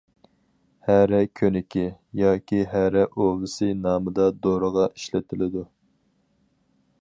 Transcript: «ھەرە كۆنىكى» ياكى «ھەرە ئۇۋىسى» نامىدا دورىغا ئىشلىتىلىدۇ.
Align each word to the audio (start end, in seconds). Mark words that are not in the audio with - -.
«ھەرە 0.85 1.19
كۆنىكى» 1.39 1.83
ياكى 2.21 2.61
«ھەرە 2.71 3.03
ئۇۋىسى» 3.11 3.69
نامىدا 3.83 4.27
دورىغا 4.47 4.89
ئىشلىتىلىدۇ. 4.97 5.67